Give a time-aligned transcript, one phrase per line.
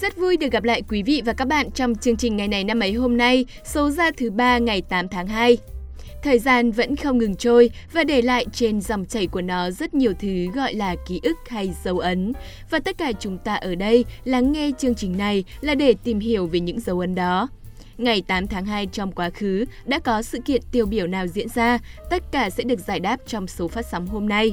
[0.00, 2.64] Rất vui được gặp lại quý vị và các bạn trong chương trình ngày này
[2.64, 5.58] năm ấy hôm nay, số ra thứ ba ngày 8 tháng 2.
[6.22, 9.94] Thời gian vẫn không ngừng trôi và để lại trên dòng chảy của nó rất
[9.94, 12.32] nhiều thứ gọi là ký ức hay dấu ấn.
[12.70, 16.20] Và tất cả chúng ta ở đây lắng nghe chương trình này là để tìm
[16.20, 17.48] hiểu về những dấu ấn đó.
[17.98, 21.48] Ngày 8 tháng 2 trong quá khứ đã có sự kiện tiêu biểu nào diễn
[21.48, 21.78] ra,
[22.10, 24.52] tất cả sẽ được giải đáp trong số phát sóng hôm nay.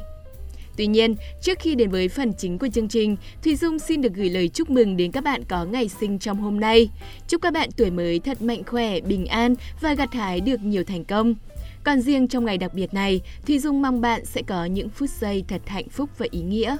[0.77, 4.13] Tuy nhiên, trước khi đến với phần chính của chương trình, Thùy Dung xin được
[4.13, 6.89] gửi lời chúc mừng đến các bạn có ngày sinh trong hôm nay.
[7.27, 10.83] Chúc các bạn tuổi mới thật mạnh khỏe, bình an và gặt hái được nhiều
[10.83, 11.35] thành công.
[11.83, 15.09] Còn riêng trong ngày đặc biệt này, Thùy Dung mong bạn sẽ có những phút
[15.09, 16.77] giây thật hạnh phúc và ý nghĩa.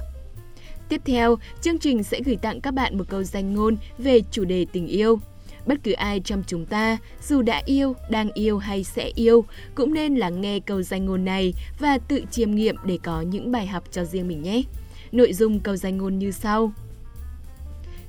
[0.88, 4.44] Tiếp theo, chương trình sẽ gửi tặng các bạn một câu danh ngôn về chủ
[4.44, 5.18] đề tình yêu.
[5.68, 9.94] Bất cứ ai trong chúng ta, dù đã yêu, đang yêu hay sẽ yêu, cũng
[9.94, 13.66] nên lắng nghe câu danh ngôn này và tự chiêm nghiệm để có những bài
[13.66, 14.62] học cho riêng mình nhé.
[15.12, 16.72] Nội dung câu danh ngôn như sau.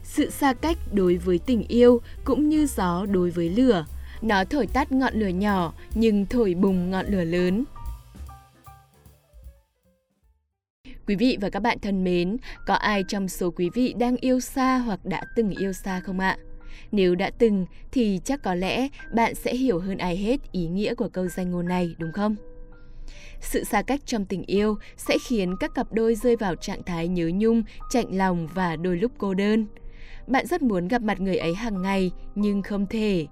[0.03, 3.86] Sự xa cách đối với tình yêu cũng như gió đối với lửa.
[4.22, 7.64] Nó thổi tắt ngọn lửa nhỏ nhưng thổi bùng ngọn lửa lớn.
[11.08, 14.39] Quý vị và các bạn thân mến, có ai trong số quý vị đang yêu
[14.39, 16.38] xa hoặc đã từng yêu xa không ạ?
[16.92, 20.94] Nếu đã từng thì chắc có lẽ bạn sẽ hiểu hơn ai hết ý nghĩa
[20.94, 22.36] của câu danh ngôn này đúng không?
[23.42, 27.08] Sự xa cách trong tình yêu sẽ khiến các cặp đôi rơi vào trạng thái
[27.08, 29.66] nhớ nhung, chạnh lòng và đôi lúc cô đơn.
[30.28, 33.28] Bạn rất muốn gặp mặt người ấy hàng ngày nhưng không thể.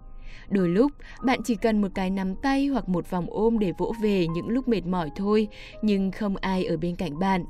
[0.50, 0.92] Đôi lúc,
[1.24, 4.50] bạn chỉ cần một cái nắm tay hoặc một vòng ôm để vỗ về những
[4.50, 5.48] lúc mệt mỏi thôi,
[5.82, 7.44] nhưng không ai ở bên cạnh bạn.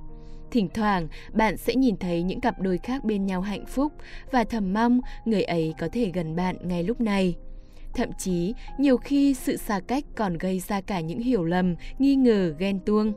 [0.51, 3.93] Thỉnh thoảng, bạn sẽ nhìn thấy những cặp đôi khác bên nhau hạnh phúc
[4.31, 7.35] và thầm mong người ấy có thể gần bạn ngay lúc này.
[7.93, 12.15] Thậm chí, nhiều khi sự xa cách còn gây ra cả những hiểu lầm, nghi
[12.15, 13.13] ngờ, ghen tuông.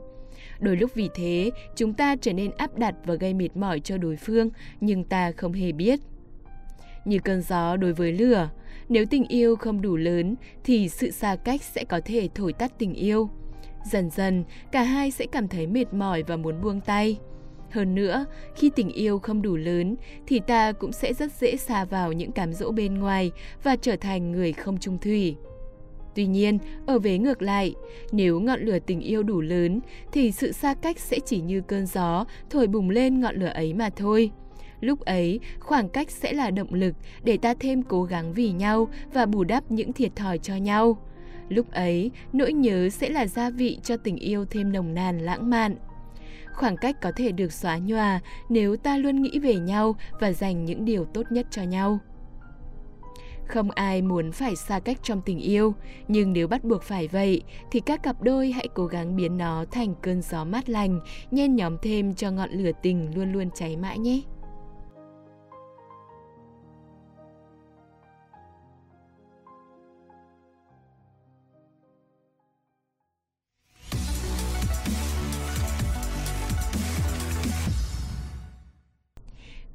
[0.59, 3.97] Đôi lúc vì thế, chúng ta trở nên áp đặt và gây mệt mỏi cho
[3.97, 4.49] đối phương,
[4.81, 5.99] nhưng ta không hề biết.
[7.05, 8.49] Như cơn gió đối với lửa,
[8.89, 12.71] nếu tình yêu không đủ lớn thì sự xa cách sẽ có thể thổi tắt
[12.77, 13.29] tình yêu.
[13.83, 17.19] Dần dần, cả hai sẽ cảm thấy mệt mỏi và muốn buông tay.
[17.69, 18.25] Hơn nữa,
[18.55, 19.95] khi tình yêu không đủ lớn
[20.27, 23.31] thì ta cũng sẽ rất dễ xa vào những cám dỗ bên ngoài
[23.63, 25.35] và trở thành người không trung thủy.
[26.15, 27.75] Tuy nhiên, ở vế ngược lại,
[28.11, 29.79] nếu ngọn lửa tình yêu đủ lớn
[30.11, 33.73] thì sự xa cách sẽ chỉ như cơn gió thổi bùng lên ngọn lửa ấy
[33.73, 34.31] mà thôi.
[34.81, 38.87] Lúc ấy, khoảng cách sẽ là động lực để ta thêm cố gắng vì nhau
[39.13, 40.97] và bù đắp những thiệt thòi cho nhau.
[41.51, 45.49] Lúc ấy, nỗi nhớ sẽ là gia vị cho tình yêu thêm nồng nàn lãng
[45.49, 45.75] mạn.
[46.53, 48.19] Khoảng cách có thể được xóa nhòa
[48.49, 51.99] nếu ta luôn nghĩ về nhau và dành những điều tốt nhất cho nhau.
[53.47, 55.73] Không ai muốn phải xa cách trong tình yêu,
[56.07, 57.41] nhưng nếu bắt buộc phải vậy
[57.71, 60.99] thì các cặp đôi hãy cố gắng biến nó thành cơn gió mát lành,
[61.31, 64.21] nhen nhóm thêm cho ngọn lửa tình luôn luôn cháy mãi nhé.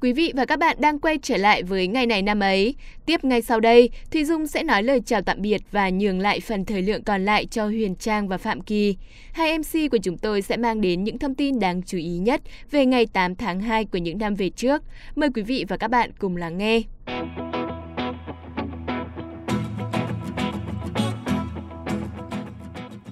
[0.01, 2.75] Quý vị và các bạn đang quay trở lại với ngày này năm ấy.
[3.05, 6.39] Tiếp ngay sau đây, Thùy Dung sẽ nói lời chào tạm biệt và nhường lại
[6.39, 8.95] phần thời lượng còn lại cho Huyền Trang và Phạm Kỳ.
[9.33, 12.41] Hai MC của chúng tôi sẽ mang đến những thông tin đáng chú ý nhất
[12.71, 14.83] về ngày 8 tháng 2 của những năm về trước.
[15.15, 16.81] Mời quý vị và các bạn cùng lắng nghe.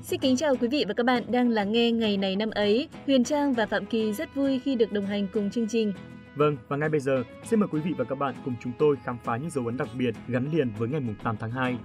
[0.03, 2.87] Xin kính chào quý vị và các bạn đang lắng nghe ngày này năm ấy.
[3.05, 5.93] Huyền Trang và Phạm Kỳ rất vui khi được đồng hành cùng chương trình.
[6.35, 8.95] Vâng, và ngay bây giờ, xin mời quý vị và các bạn cùng chúng tôi
[9.03, 11.77] khám phá những dấu ấn đặc biệt gắn liền với ngày 8 tháng 2.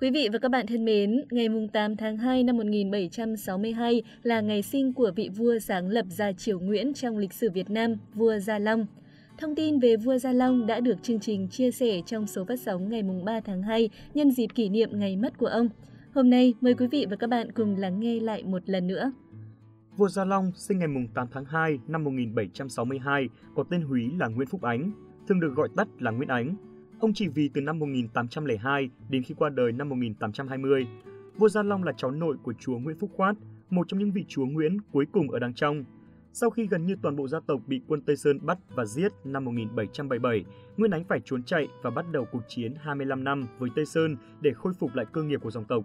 [0.00, 4.62] Quý vị và các bạn thân mến, ngày 8 tháng 2 năm 1762 là ngày
[4.62, 8.38] sinh của vị vua sáng lập gia triều Nguyễn trong lịch sử Việt Nam, vua
[8.38, 8.86] Gia Long.
[9.38, 12.60] Thông tin về vua Gia Long đã được chương trình chia sẻ trong số phát
[12.60, 15.68] sóng ngày 3 tháng 2 nhân dịp kỷ niệm ngày mất của ông.
[16.14, 19.12] Hôm nay, mời quý vị và các bạn cùng lắng nghe lại một lần nữa.
[19.96, 24.48] Vua Gia Long sinh ngày 8 tháng 2 năm 1762, có tên húy là Nguyễn
[24.48, 24.92] Phúc Ánh,
[25.28, 26.56] thường được gọi tắt là Nguyễn Ánh.
[27.00, 30.86] Ông chỉ vì từ năm 1802 đến khi qua đời năm 1820.
[31.36, 33.36] Vua Gia Long là cháu nội của chúa Nguyễn Phúc Khoát,
[33.70, 35.84] một trong những vị chúa Nguyễn cuối cùng ở Đàng Trong.
[36.36, 39.12] Sau khi gần như toàn bộ gia tộc bị quân Tây Sơn bắt và giết
[39.24, 40.44] năm 1777,
[40.76, 44.16] Nguyên Ánh phải trốn chạy và bắt đầu cuộc chiến 25 năm với Tây Sơn
[44.40, 45.84] để khôi phục lại cơ nghiệp của dòng tộc.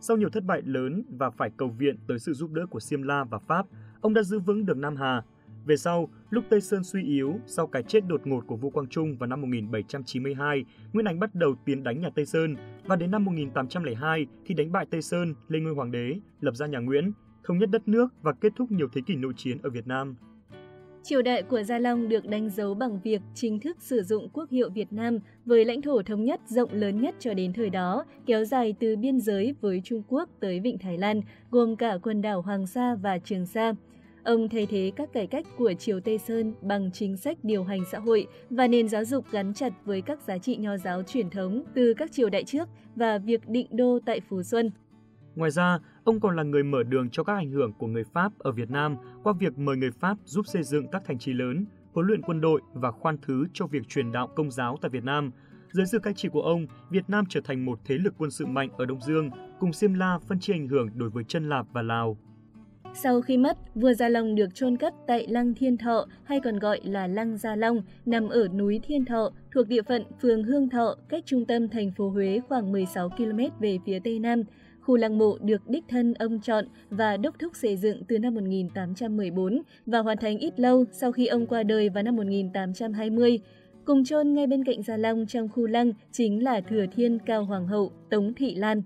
[0.00, 3.02] Sau nhiều thất bại lớn và phải cầu viện tới sự giúp đỡ của Siêm
[3.02, 3.66] La và Pháp,
[4.00, 5.22] ông đã giữ vững được Nam Hà.
[5.66, 8.88] Về sau, lúc Tây Sơn suy yếu sau cái chết đột ngột của vua Quang
[8.88, 13.10] Trung vào năm 1792, Nguyễn Ánh bắt đầu tiến đánh nhà Tây Sơn và đến
[13.10, 17.12] năm 1802 thì đánh bại Tây Sơn lên ngôi hoàng đế, lập ra nhà Nguyễn,
[17.44, 20.16] thống nhất đất nước và kết thúc nhiều thế kỷ nội chiến ở Việt Nam.
[21.02, 24.50] Triều đại của Gia Long được đánh dấu bằng việc chính thức sử dụng quốc
[24.50, 28.04] hiệu Việt Nam với lãnh thổ thống nhất rộng lớn nhất cho đến thời đó,
[28.26, 31.20] kéo dài từ biên giới với Trung Quốc tới Vịnh Thái Lan,
[31.50, 33.72] gồm cả quần đảo Hoàng Sa và Trường Sa.
[34.24, 37.80] Ông thay thế các cải cách của Triều Tây Sơn bằng chính sách điều hành
[37.92, 41.30] xã hội và nền giáo dục gắn chặt với các giá trị nho giáo truyền
[41.30, 44.70] thống từ các triều đại trước và việc định đô tại Phú Xuân.
[45.36, 48.32] Ngoài ra, ông còn là người mở đường cho các ảnh hưởng của người Pháp
[48.38, 51.66] ở Việt Nam qua việc mời người Pháp giúp xây dựng các thành trì lớn,
[51.92, 55.04] huấn luyện quân đội và khoan thứ cho việc truyền đạo công giáo tại Việt
[55.04, 55.30] Nam.
[55.72, 58.46] Dưới sự cai trị của ông, Việt Nam trở thành một thế lực quân sự
[58.46, 59.30] mạnh ở Đông Dương,
[59.60, 62.16] cùng Xiêm La phân chia ảnh hưởng đối với chân Lạp và Lào.
[62.94, 66.58] Sau khi mất, vua Gia Long được chôn cất tại Lăng Thiên Thọ hay còn
[66.58, 70.70] gọi là Lăng Gia Long, nằm ở núi Thiên Thọ, thuộc địa phận phường Hương
[70.70, 74.42] Thọ, cách trung tâm thành phố Huế khoảng 16 km về phía tây nam.
[74.80, 78.34] Khu lăng mộ được đích thân ông chọn và đốc thúc xây dựng từ năm
[78.34, 83.38] 1814 và hoàn thành ít lâu sau khi ông qua đời vào năm 1820.
[83.84, 87.44] Cùng chôn ngay bên cạnh Gia Long trong khu lăng chính là Thừa Thiên Cao
[87.44, 88.82] Hoàng hậu Tống Thị Lan.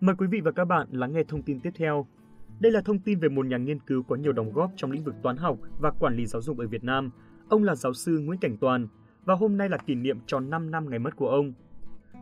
[0.00, 2.06] Mời quý vị và các bạn lắng nghe thông tin tiếp theo.
[2.60, 5.04] Đây là thông tin về một nhà nghiên cứu có nhiều đóng góp trong lĩnh
[5.04, 7.10] vực toán học và quản lý giáo dục ở Việt Nam.
[7.52, 8.88] Ông là giáo sư Nguyễn Cảnh Toàn
[9.24, 11.52] và hôm nay là kỷ niệm tròn 5 năm ngày mất của ông.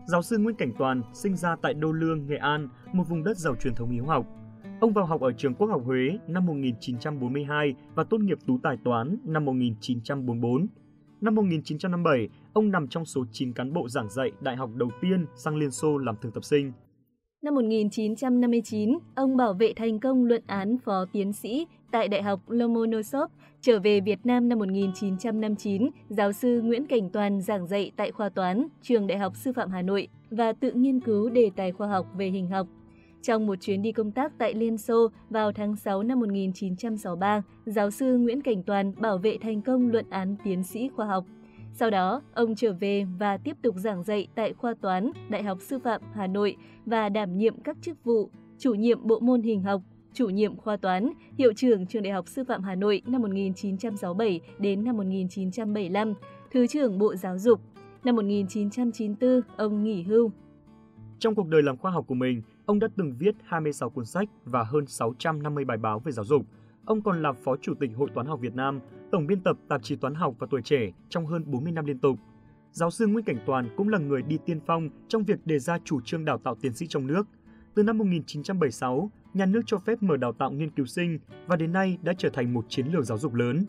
[0.06, 3.38] Giáo sư Nguyễn Cảnh Toàn sinh ra tại Đô Lương, Nghệ An, một vùng đất
[3.38, 4.26] giàu truyền thống hiếu học.
[4.80, 8.76] Ông vào học ở trường Quốc học Huế năm 1942 và tốt nghiệp tú tài
[8.84, 10.66] toán năm 1944.
[11.20, 15.26] Năm 1957, ông nằm trong số 9 cán bộ giảng dạy đại học đầu tiên
[15.34, 16.72] sang Liên Xô làm thực tập sinh.
[17.44, 22.40] Năm 1959, ông bảo vệ thành công luận án phó tiến sĩ tại Đại học
[22.48, 23.30] Lomonosov.
[23.60, 28.28] Trở về Việt Nam năm 1959, giáo sư Nguyễn Cảnh Toàn giảng dạy tại khoa
[28.28, 31.88] toán, trường Đại học Sư phạm Hà Nội và tự nghiên cứu đề tài khoa
[31.88, 32.66] học về hình học.
[33.22, 37.90] Trong một chuyến đi công tác tại Liên Xô vào tháng 6 năm 1963, giáo
[37.90, 41.24] sư Nguyễn Cảnh Toàn bảo vệ thành công luận án tiến sĩ khoa học
[41.80, 45.58] sau đó, ông trở về và tiếp tục giảng dạy tại khoa toán Đại học
[45.60, 46.56] Sư phạm Hà Nội
[46.86, 49.82] và đảm nhiệm các chức vụ chủ nhiệm bộ môn hình học,
[50.12, 54.40] chủ nhiệm khoa toán, hiệu trưởng trường Đại học Sư phạm Hà Nội năm 1967
[54.58, 56.14] đến năm 1975,
[56.52, 57.60] Thứ trưởng Bộ Giáo dục.
[58.04, 60.30] Năm 1994, ông nghỉ hưu.
[61.18, 64.28] Trong cuộc đời làm khoa học của mình, ông đã từng viết 26 cuốn sách
[64.44, 66.42] và hơn 650 bài báo về giáo dục–
[66.84, 68.80] Ông còn là Phó Chủ tịch Hội Toán học Việt Nam,
[69.10, 71.98] Tổng biên tập tạp chí Toán học và Tuổi trẻ trong hơn 40 năm liên
[71.98, 72.18] tục.
[72.72, 75.78] Giáo sư Nguyễn Cảnh Toàn cũng là người đi tiên phong trong việc đề ra
[75.84, 77.26] chủ trương đào tạo tiến sĩ trong nước.
[77.74, 81.72] Từ năm 1976, nhà nước cho phép mở đào tạo nghiên cứu sinh và đến
[81.72, 83.66] nay đã trở thành một chiến lược giáo dục lớn.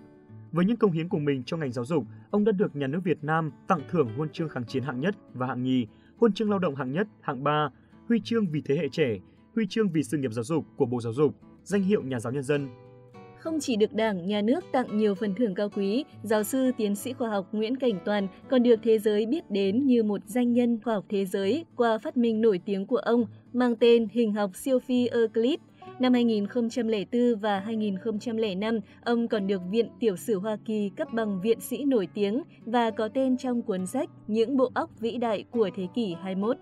[0.52, 3.00] Với những công hiến của mình cho ngành giáo dục, ông đã được nhà nước
[3.04, 6.50] Việt Nam tặng thưởng huân chương kháng chiến hạng nhất và hạng nhì, huân chương
[6.50, 7.70] lao động hạng nhất, hạng ba,
[8.08, 9.18] huy chương vì thế hệ trẻ,
[9.56, 12.34] huy chương vì sự nghiệp giáo dục của Bộ Giáo dục, danh hiệu nhà giáo
[12.34, 12.70] nhân dân
[13.42, 16.96] không chỉ được Đảng, Nhà nước tặng nhiều phần thưởng cao quý, giáo sư tiến
[16.96, 20.54] sĩ khoa học Nguyễn Cảnh Toàn còn được thế giới biết đến như một danh
[20.54, 24.34] nhân khoa học thế giới qua phát minh nổi tiếng của ông mang tên hình
[24.34, 25.60] học siêu phi Euclid.
[26.00, 31.60] Năm 2004 và 2005, ông còn được Viện Tiểu sử Hoa Kỳ cấp bằng viện
[31.60, 35.70] sĩ nổi tiếng và có tên trong cuốn sách Những bộ óc vĩ đại của
[35.76, 36.58] thế kỷ 21.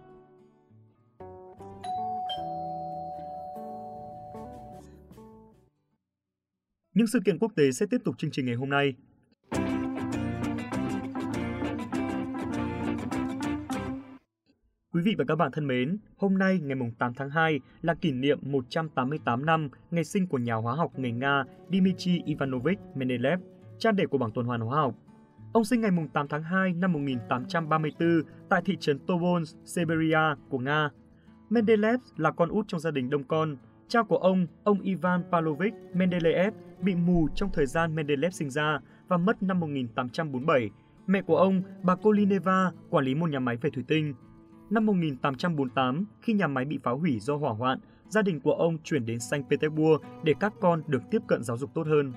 [7.00, 8.94] Những sự kiện quốc tế sẽ tiếp tục chương trình ngày hôm nay.
[14.94, 18.12] Quý vị và các bạn thân mến, hôm nay ngày 8 tháng 2 là kỷ
[18.12, 23.40] niệm 188 năm ngày sinh của nhà hóa học người Nga Dmitry Ivanovich Mendeleev,
[23.78, 24.96] cha đẻ của bảng tuần hoàn hóa học.
[25.54, 30.90] Ông sinh ngày 8 tháng 2 năm 1834 tại thị trấn Tobolsk, Siberia của Nga.
[31.50, 33.58] Mendeleev là con út trong gia đình đông con.
[33.90, 38.80] Cha của ông, ông Ivan Pavlovich Mendeleev, bị mù trong thời gian Mendeleev sinh ra
[39.08, 40.70] và mất năm 1847.
[41.08, 44.14] Mẹ của ông, bà Kolineva, quản lý một nhà máy về thủy tinh.
[44.70, 47.80] Năm 1848, khi nhà máy bị phá hủy do hỏa hoạn,
[48.10, 51.58] gia đình của ông chuyển đến Saint Petersburg để các con được tiếp cận giáo
[51.58, 52.14] dục tốt hơn.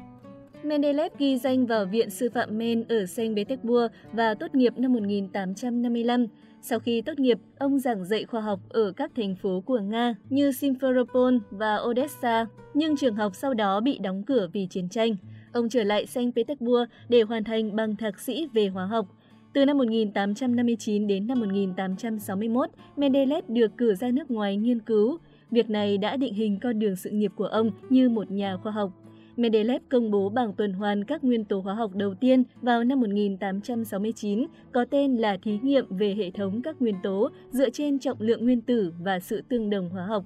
[0.64, 4.92] Mendeleev ghi danh vào Viện Sư phạm Men ở Saint Petersburg và tốt nghiệp năm
[4.92, 6.26] 1855.
[6.61, 10.14] Sau khi tốt nghiệp, ông giảng dạy khoa học ở các thành phố của Nga
[10.31, 15.16] như Simferopol và Odessa, nhưng trường học sau đó bị đóng cửa vì chiến tranh.
[15.52, 19.07] Ông trở lại Saint Petersburg để hoàn thành bằng thạc sĩ về hóa học.
[19.52, 25.19] Từ năm 1859 đến năm 1861, Mendeleev được cử ra nước ngoài nghiên cứu.
[25.50, 28.73] Việc này đã định hình con đường sự nghiệp của ông như một nhà khoa
[28.73, 29.01] học.
[29.37, 33.01] Mendeleev công bố bảng tuần hoàn các nguyên tố hóa học đầu tiên vào năm
[33.01, 38.21] 1869, có tên là Thí nghiệm về hệ thống các nguyên tố dựa trên trọng
[38.21, 40.25] lượng nguyên tử và sự tương đồng hóa học.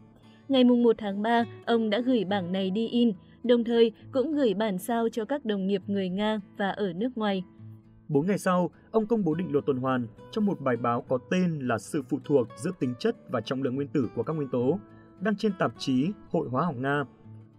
[0.49, 3.13] Ngày 1 tháng 3, ông đã gửi bảng này đi in,
[3.45, 7.19] đồng thời cũng gửi bản sao cho các đồng nghiệp người Nga và ở nước
[7.19, 7.45] ngoài.
[8.09, 11.19] Bốn ngày sau, ông công bố định luật tuần hoàn trong một bài báo có
[11.31, 14.33] tên là Sự phụ thuộc giữa tính chất và trọng lượng nguyên tử của các
[14.33, 14.79] nguyên tố,
[15.21, 17.05] đăng trên tạp chí Hội hóa học Nga.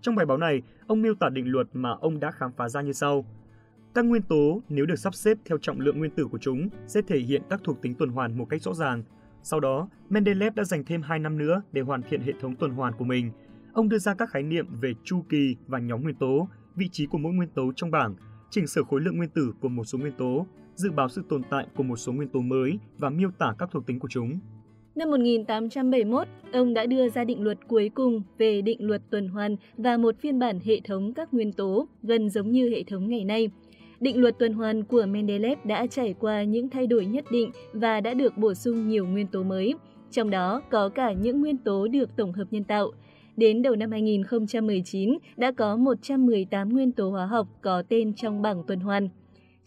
[0.01, 2.82] Trong bài báo này, ông miêu tả định luật mà ông đã khám phá ra
[2.82, 3.25] như sau.
[3.94, 7.01] Các nguyên tố nếu được sắp xếp theo trọng lượng nguyên tử của chúng sẽ
[7.01, 9.04] thể hiện các thuộc tính tuần hoàn một cách rõ ràng.
[9.44, 12.72] Sau đó, Mendeleev đã dành thêm 2 năm nữa để hoàn thiện hệ thống tuần
[12.72, 13.32] hoàn của mình.
[13.74, 17.06] Ông đưa ra các khái niệm về chu kỳ và nhóm nguyên tố, vị trí
[17.06, 18.16] của mỗi nguyên tố trong bảng
[18.50, 21.42] chỉnh sửa khối lượng nguyên tử của một số nguyên tố, dự báo sự tồn
[21.50, 24.39] tại của một số nguyên tố mới và miêu tả các thuộc tính của chúng.
[24.98, 29.56] Năm 1871, ông đã đưa ra định luật cuối cùng về định luật tuần hoàn
[29.77, 33.24] và một phiên bản hệ thống các nguyên tố gần giống như hệ thống ngày
[33.24, 33.50] nay.
[34.00, 38.01] Định luật tuần hoàn của Mendeleev đã trải qua những thay đổi nhất định và
[38.01, 39.74] đã được bổ sung nhiều nguyên tố mới,
[40.12, 42.92] trong đó có cả những nguyên tố được tổng hợp nhân tạo–
[43.38, 48.63] Đến đầu năm 2019, đã có 118 nguyên tố hóa học có tên trong bảng
[48.68, 49.10] tuần hoàn.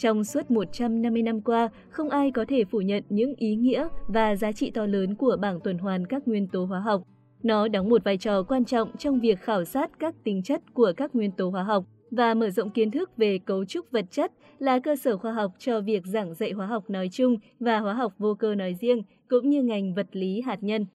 [0.01, 4.37] Trong suốt 150 năm qua, không ai có thể phủ nhận những ý nghĩa và
[4.37, 7.03] giá trị to lớn của bảng tuần hoàn các nguyên tố hóa học.
[7.43, 10.93] Nó đóng một vai trò quan trọng trong việc khảo sát các tính chất của
[10.97, 14.33] các nguyên tố hóa học và mở rộng kiến thức về cấu trúc vật chất
[14.59, 17.95] là cơ sở khoa học cho việc giảng dạy hóa học nói chung và hóa
[17.95, 20.87] học vô cơ nói riêng, cũng như ngành vật lý hạt nhân.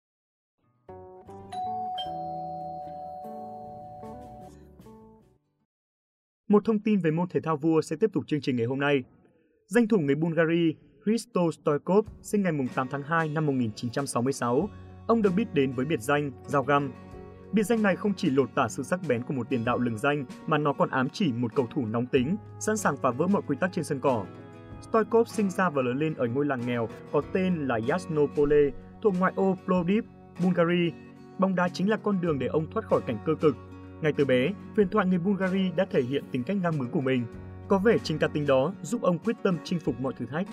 [6.47, 8.79] Một thông tin về môn thể thao vua sẽ tiếp tục chương trình ngày hôm
[8.79, 9.03] nay.
[9.67, 10.71] Danh thủ người Bulgaria
[11.05, 14.69] Hristo Stoikov sinh ngày 8 tháng 2 năm 1966.
[15.07, 16.91] Ông được biết đến với biệt danh Dao Găm.
[17.51, 19.97] Biệt danh này không chỉ lột tả sự sắc bén của một tiền đạo lừng
[19.97, 23.27] danh mà nó còn ám chỉ một cầu thủ nóng tính, sẵn sàng phá vỡ
[23.27, 24.25] mọi quy tắc trên sân cỏ.
[24.81, 28.69] Stoikov sinh ra và lớn lên ở ngôi làng nghèo có tên là Yasnopole,
[29.03, 30.03] thuộc ngoại ô Plovdiv,
[30.43, 30.91] Bulgaria.
[31.39, 33.55] Bóng đá chính là con đường để ông thoát khỏi cảnh cơ cực,
[34.01, 37.01] ngay từ bé, huyền thoại người Bulgaria đã thể hiện tính cách ngang bướng của
[37.01, 37.25] mình.
[37.67, 40.47] Có vẻ chính cá tính đó giúp ông quyết tâm chinh phục mọi thử thách.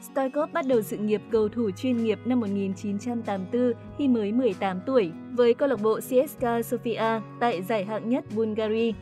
[0.00, 5.12] Stoikov bắt đầu sự nghiệp cầu thủ chuyên nghiệp năm 1984 khi mới 18 tuổi
[5.32, 8.92] với câu lạc bộ CSKA Sofia tại giải hạng nhất Bulgaria.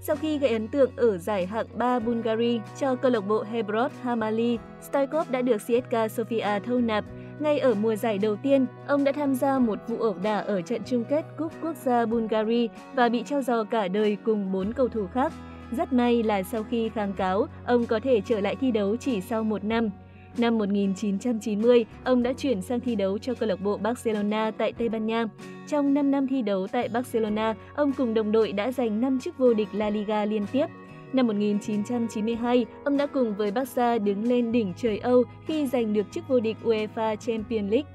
[0.00, 3.92] Sau khi gây ấn tượng ở giải hạng 3 Bulgaria cho câu lạc bộ Hebrod
[4.02, 7.04] Hamali, Stoikov đã được CSKA Sofia thâu nạp
[7.40, 10.62] ngay ở mùa giải đầu tiên, ông đã tham gia một vụ ẩu đả ở
[10.62, 14.72] trận chung kết Cúp Quốc gia Bulgaria và bị treo giò cả đời cùng 4
[14.72, 15.32] cầu thủ khác.
[15.70, 19.20] Rất may là sau khi kháng cáo, ông có thể trở lại thi đấu chỉ
[19.20, 19.90] sau một năm.
[20.38, 24.88] Năm 1990, ông đã chuyển sang thi đấu cho câu lạc bộ Barcelona tại Tây
[24.88, 25.26] Ban Nha.
[25.68, 29.38] Trong 5 năm thi đấu tại Barcelona, ông cùng đồng đội đã giành 5 chức
[29.38, 30.66] vô địch La Liga liên tiếp.
[31.12, 36.06] Năm 1992, ông đã cùng với Barca đứng lên đỉnh trời Âu khi giành được
[36.12, 37.90] chức vô địch UEFA Champions League.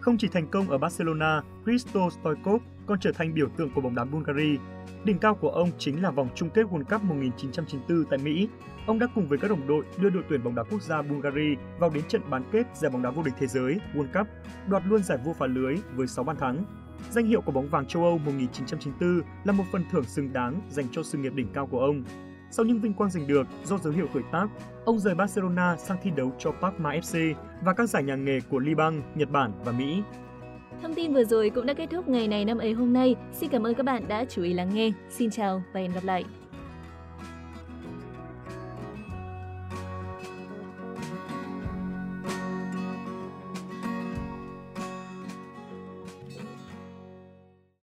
[0.00, 3.94] Không chỉ thành công ở Barcelona, Hristo Stoikov còn trở thành biểu tượng của bóng
[3.94, 4.56] đá Bulgaria.
[5.04, 8.48] Đỉnh cao của ông chính là vòng chung kết World Cup 1994 tại Mỹ.
[8.86, 11.54] Ông đã cùng với các đồng đội đưa đội tuyển bóng đá quốc gia Bulgaria
[11.78, 14.26] vào đến trận bán kết giải bóng đá vô địch thế giới World Cup,
[14.68, 16.64] đoạt luôn giải vô phá lưới với 6 bàn thắng.
[17.10, 20.86] Danh hiệu của bóng vàng châu Âu 1994 là một phần thưởng xứng đáng dành
[20.92, 22.04] cho sự nghiệp đỉnh cao của ông.
[22.50, 24.46] Sau những vinh quang giành được do dấu hiệu tuổi tác,
[24.84, 28.58] ông rời Barcelona sang thi đấu cho Parma FC và các giải nhà nghề của
[28.58, 30.02] Liban, Nhật Bản và Mỹ.
[30.82, 33.16] Thông tin vừa rồi cũng đã kết thúc ngày này năm ấy hôm nay.
[33.32, 34.90] Xin cảm ơn các bạn đã chú ý lắng nghe.
[35.10, 36.24] Xin chào và hẹn gặp lại.